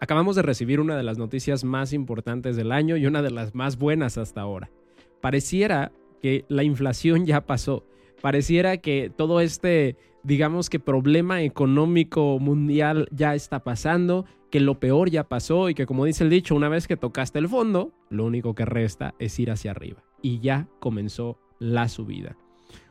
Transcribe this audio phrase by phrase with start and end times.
[0.00, 3.54] Acabamos de recibir una de las noticias más importantes del año y una de las
[3.54, 4.70] más buenas hasta ahora.
[5.20, 5.92] Pareciera
[6.22, 7.84] que la inflación ya pasó.
[8.22, 15.10] Pareciera que todo este, digamos que problema económico mundial ya está pasando, que lo peor
[15.10, 18.24] ya pasó y que como dice el dicho, una vez que tocaste el fondo, lo
[18.24, 20.02] único que resta es ir hacia arriba.
[20.22, 22.38] Y ya comenzó la subida.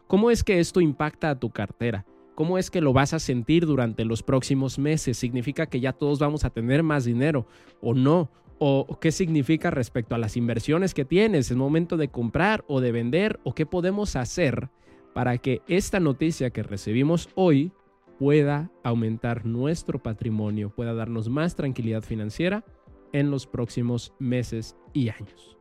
[0.05, 2.05] ¿Cómo es que esto impacta a tu cartera?
[2.39, 5.17] ¿Cómo es que lo vas a sentir durante los próximos meses?
[5.17, 7.45] ¿Significa que ya todos vamos a tener más dinero
[7.81, 8.31] o no?
[8.59, 11.51] ¿O qué significa respecto a las inversiones que tienes?
[11.51, 13.41] ¿Es momento de comprar o de vender?
[13.43, 14.69] ¿O qué podemos hacer
[15.13, 17.73] para que esta noticia que recibimos hoy
[18.17, 22.63] pueda aumentar nuestro patrimonio, pueda darnos más tranquilidad financiera
[23.11, 25.57] en los próximos meses y años?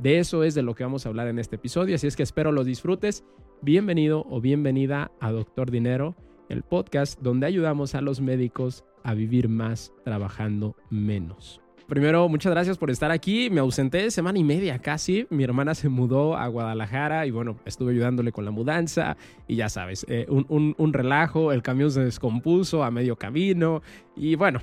[0.00, 2.24] De eso es de lo que vamos a hablar en este episodio, así es que
[2.24, 3.22] espero lo disfrutes
[3.62, 6.16] Bienvenido o bienvenida a Doctor Dinero,
[6.48, 11.60] el podcast donde ayudamos a los médicos a vivir más trabajando menos.
[11.86, 13.50] Primero, muchas gracias por estar aquí.
[13.50, 15.26] Me ausenté semana y media casi.
[15.28, 19.68] Mi hermana se mudó a Guadalajara y bueno, estuve ayudándole con la mudanza y ya
[19.68, 23.82] sabes, eh, un, un relajo, el camión se descompuso a medio camino
[24.16, 24.62] y bueno,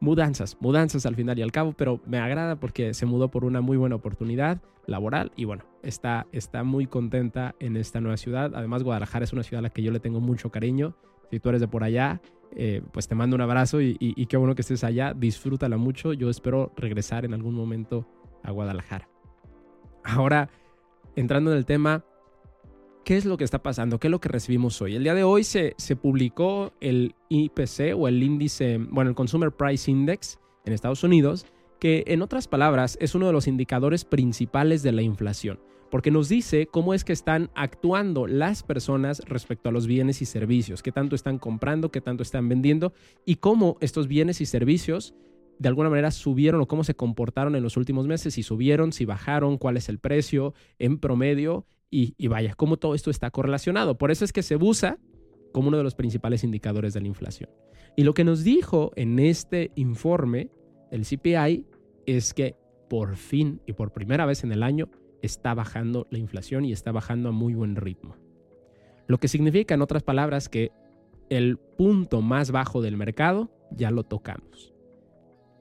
[0.00, 3.60] mudanzas, mudanzas al final y al cabo, pero me agrada porque se mudó por una
[3.60, 8.52] muy buena oportunidad laboral y bueno, está, está muy contenta en esta nueva ciudad.
[8.54, 10.96] Además, Guadalajara es una ciudad a la que yo le tengo mucho cariño.
[11.30, 12.20] Si tú eres de por allá,
[12.54, 15.12] eh, pues te mando un abrazo y, y qué bueno que estés allá.
[15.14, 16.12] Disfrútala mucho.
[16.12, 18.06] Yo espero regresar en algún momento
[18.44, 19.08] a Guadalajara.
[20.04, 20.48] Ahora,
[21.16, 22.04] entrando en el tema,
[23.06, 24.00] ¿Qué es lo que está pasando?
[24.00, 24.96] ¿Qué es lo que recibimos hoy?
[24.96, 29.52] El día de hoy se, se publicó el IPC o el índice, bueno, el Consumer
[29.52, 31.46] Price Index en Estados Unidos,
[31.78, 36.28] que en otras palabras es uno de los indicadores principales de la inflación, porque nos
[36.28, 40.90] dice cómo es que están actuando las personas respecto a los bienes y servicios, qué
[40.90, 42.92] tanto están comprando, qué tanto están vendiendo
[43.24, 45.14] y cómo estos bienes y servicios
[45.60, 49.04] de alguna manera subieron o cómo se comportaron en los últimos meses, si subieron, si
[49.04, 53.96] bajaron, cuál es el precio en promedio y, vaya, cómo todo esto está correlacionado.
[53.96, 54.98] Por eso es que se usa
[55.52, 57.50] como uno de los principales indicadores de la inflación.
[57.96, 60.50] Y lo que nos dijo en este informe
[60.90, 61.66] el CPI
[62.04, 62.56] es que
[62.88, 64.90] por fin y por primera vez en el año
[65.22, 68.16] está bajando la inflación y está bajando a muy buen ritmo.
[69.06, 70.72] Lo que significa, en otras palabras, que
[71.30, 74.74] el punto más bajo del mercado ya lo tocamos.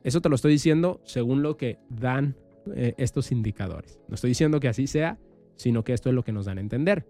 [0.03, 2.35] Eso te lo estoy diciendo según lo que dan
[2.75, 3.99] eh, estos indicadores.
[4.07, 5.17] No estoy diciendo que así sea,
[5.55, 7.05] sino que esto es lo que nos dan a entender.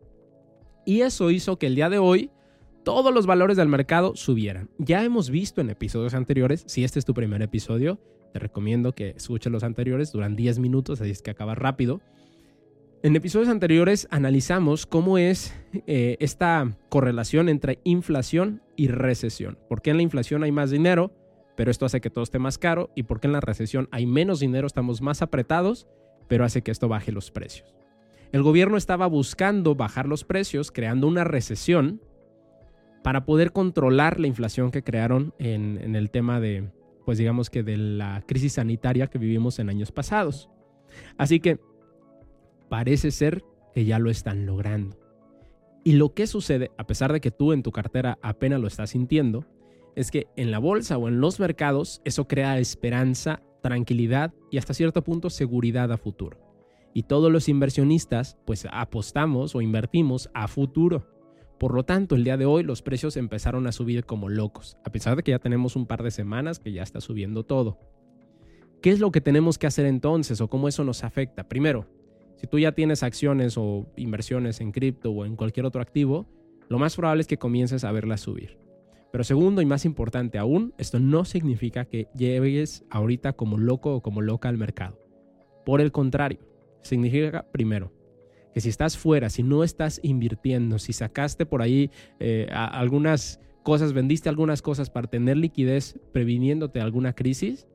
[0.86, 2.30] Y eso hizo que el día de hoy
[2.84, 4.70] todos los valores del mercado subieran.
[4.78, 8.00] Ya hemos visto en episodios anteriores, si este es tu primer episodio,
[8.32, 12.02] te recomiendo que escuches los anteriores, duran 10 minutos, así es que acaba rápido.
[13.02, 15.56] En episodios anteriores analizamos cómo es
[15.88, 19.58] eh, esta correlación entre inflación y recesión.
[19.68, 21.12] ¿Por qué en la inflación hay más dinero,
[21.56, 22.90] pero esto hace que todo esté más caro?
[22.96, 25.88] ¿Y por qué en la recesión hay menos dinero, estamos más apretados,
[26.28, 27.85] pero hace que esto baje los precios?
[28.36, 32.02] El gobierno estaba buscando bajar los precios, creando una recesión
[33.02, 36.70] para poder controlar la inflación que crearon en, el tema de,
[37.06, 40.50] pues digamos que de la crisis sanitaria que vivimos en años pasados.
[41.18, 41.62] Así que
[42.68, 44.98] parece ser que ya lo están logrando.
[45.86, 48.90] Y lo que sucede, a pesar de que tú en tu cartera apenas lo estás
[48.90, 49.46] sintiendo,
[49.96, 54.74] es que en la bolsa o en los mercados eso crea esperanza, tranquilidad y hasta
[54.74, 56.45] cierto punto seguridad a futuro
[56.96, 61.06] y todos los inversionistas pues apostamos o invertimos a futuro.
[61.60, 64.94] Por lo tanto, el día de hoy los precios empezaron a subir como locos, a
[64.94, 67.78] pesar de que ya tenemos un par de semanas que ya está subiendo todo.
[68.82, 71.50] ¿Qué es lo que tenemos que hacer entonces o cómo eso nos afecta?
[71.50, 71.86] Primero,
[72.38, 76.26] si tú ya tienes acciones o inversiones en cripto o en cualquier otro activo,
[76.70, 78.58] lo más probable es que comiences a verlas subir.
[79.12, 84.02] Pero segundo y más importante aún, esto no significa que llegues ahorita como loco o
[84.02, 84.98] como loca al mercado.
[85.66, 86.55] Por el contrario,
[86.86, 87.92] significa, primero,
[88.54, 93.94] que si estás fuera, si no estás invirtiendo, si sacaste por ahí eh, algunas cosas,
[93.94, 97.68] vendiste algunas cosas para tener liquidez previniéndote alguna crisis,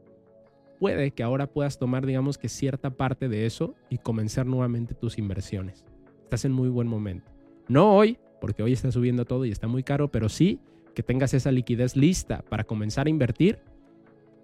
[0.79, 5.19] puede que ahora puedas tomar, digamos que cierta parte de eso y comenzar nuevamente tus
[5.19, 5.85] inversiones.
[6.23, 7.31] Estás en muy buen momento.
[7.69, 10.61] No hoy, porque hoy está subiendo todo y está muy caro, pero sí
[10.95, 13.59] que tengas esa liquidez lista para comenzar a invertir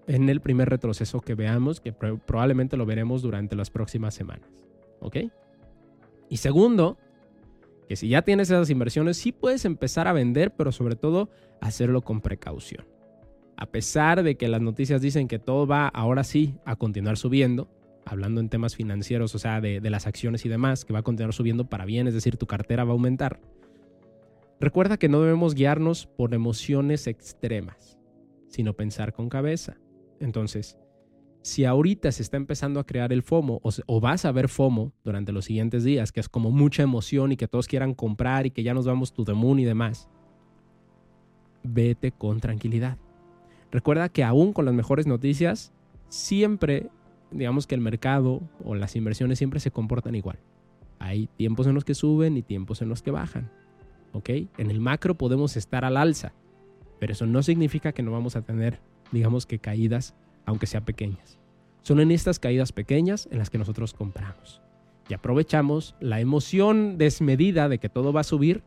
[0.07, 4.49] en el primer retroceso que veamos, que probablemente lo veremos durante las próximas semanas.
[5.01, 5.17] ¿Ok?
[6.29, 6.99] Y segundo,
[7.89, 11.31] que si ya tienes esas inversiones, sí puedes empezar a vender, pero sobre todo
[11.61, 12.87] hacerlo con precaución.
[13.57, 17.69] A pesar de que las noticias dicen que todo va ahora sí a continuar subiendo,
[18.05, 21.33] hablando en temas financieros, o sea, de, las acciones y demás, que va a continuar
[21.33, 23.41] subiendo para bien, es decir, tu cartera va a aumentar.
[24.61, 27.99] Recuerda que no debemos guiarnos por emociones extremas,
[28.49, 29.77] sino pensar con cabeza
[30.21, 30.79] Entonces,
[31.43, 35.31] si ahorita se está empezando a crear el FOMO o, vas a ver FOMO durante
[35.31, 38.65] los siguientes días, que es como mucha emoción y que todos quieran comprar y que
[38.65, 40.09] ya nos vamos to the moon y demás,
[41.63, 42.99] vete con tranquilidad.
[43.71, 45.73] Recuerda que aún con las mejores noticias,
[46.09, 46.91] siempre,
[47.31, 50.41] digamos que el mercado o las inversiones siempre se comportan igual.
[50.99, 53.51] Hay tiempos en los que suben y tiempos en los que bajan.
[54.13, 54.31] ¿Ok?
[54.59, 56.33] En el macro podemos estar al alza,
[56.99, 58.81] pero eso no significa que no vamos a tener,
[59.13, 60.15] digamos que caídas
[60.45, 61.39] aunque sean pequeñas.
[61.83, 64.63] Son en estas caídas pequeñas en las que nosotros compramos.
[65.09, 68.63] Y aprovechamos la emoción desmedida de que todo va a subir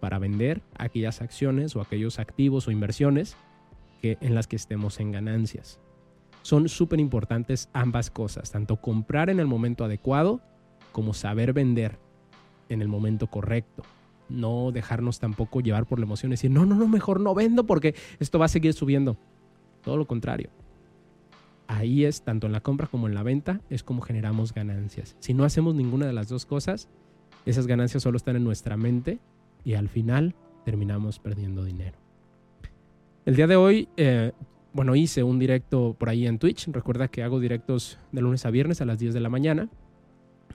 [0.00, 3.36] para vender aquellas acciones o aquellos activos o inversiones
[4.00, 5.80] que, en las que estemos en ganancias.
[6.42, 10.42] Son súper importantes ambas cosas, tanto comprar en el momento adecuado
[10.92, 11.98] como saber vender
[12.68, 13.82] en el momento correcto.
[14.28, 17.64] No dejarnos tampoco llevar por la emoción y decir, no, no, no, mejor no vendo
[17.64, 19.18] porque esto va a seguir subiendo.
[19.84, 20.50] Todo lo contrario
[21.68, 25.16] ahí es, tanto en la compra como en la venta, es como generamos ganancias.
[25.20, 26.88] Si no hacemos ninguna de las dos cosas,
[27.46, 29.18] esas ganancias solo están en nuestra mente
[29.64, 30.34] y al final
[30.64, 31.98] terminamos perdiendo dinero.
[33.24, 34.32] El día de hoy, eh,
[34.72, 36.68] bueno, hice un directo por ahí en Twitch.
[36.68, 39.68] Recuerda que hago directos de lunes a viernes a las 10 de la mañana.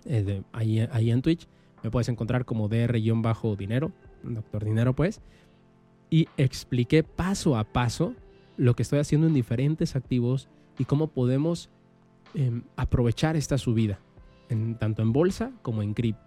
[0.05, 1.47] Eh, ahí, ahí en Twitch
[1.83, 3.91] me puedes encontrar como DR-dinero,
[4.23, 5.21] doctor dinero pues.
[6.11, 8.15] Y expliqué paso a paso
[8.59, 11.69] lo que estoy haciendo en diferentes activos y cómo podemos
[12.33, 13.99] em, aprovechar esta subida,
[14.49, 16.21] en, tanto en bolsa como en cripto.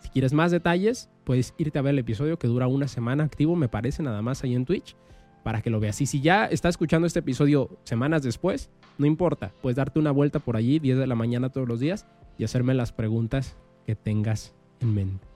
[0.00, 3.56] Si quieres más detalles, puedes irte a ver el episodio que dura una semana activo,
[3.56, 4.94] me parece, nada más ahí en Twitch,
[5.42, 6.00] para que lo veas.
[6.02, 8.68] Y si ya estás escuchando este episodio semanas después,
[8.98, 12.06] no importa, puedes darte una vuelta por allí, 10 de la mañana todos los días,
[12.36, 13.56] y hacerme las preguntas
[13.86, 15.26] que tengas en mente.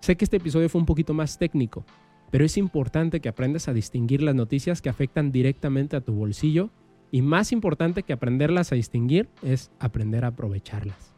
[0.00, 1.84] Sé que este episodio fue un poquito más técnico,
[2.30, 6.70] pero es importante que aprendas a distinguir las noticias que afectan directamente a tu bolsillo
[7.10, 11.14] y más importante que aprenderlas a distinguir es aprender a aprovecharlas.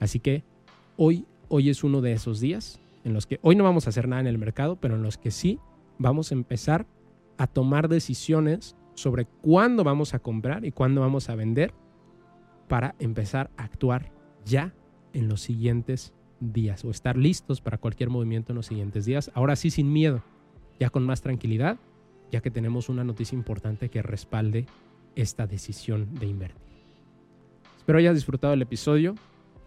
[0.00, 0.42] Así que
[0.96, 4.08] hoy, hoy es uno de esos días en los que hoy no vamos a hacer
[4.08, 5.58] nada en el mercado, pero en los que sí
[5.98, 6.86] vamos a empezar
[7.36, 11.72] a tomar decisiones sobre cuándo vamos a comprar y cuándo vamos a vender
[12.66, 14.10] para empezar a actuar
[14.44, 14.74] ya
[15.12, 19.30] en los siguientes días o estar listos para cualquier movimiento en los siguientes días.
[19.34, 20.22] Ahora sí sin miedo,
[20.78, 21.78] ya con más tranquilidad,
[22.30, 24.66] ya que tenemos una noticia importante que respalde
[25.16, 26.68] esta decisión de invertir.
[27.78, 29.14] Espero hayas disfrutado el episodio.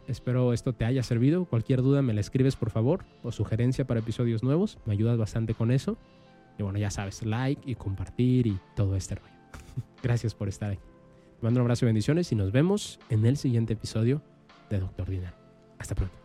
[0.08, 1.46] Espero esto te haya servido.
[1.46, 4.78] Cualquier duda me la escribes por favor o sugerencia para episodios nuevos.
[4.86, 5.98] Me ayudas bastante con eso.
[6.58, 9.34] Y bueno, ya sabes, like y compartir y todo este rollo.
[10.04, 10.82] Gracias por estar aquí.
[11.40, 14.22] Te mando un abrazo y bendiciones y nos vemos en el siguiente episodio
[14.70, 15.36] de Doctor Dinero.
[15.80, 16.21] Hasta pronto.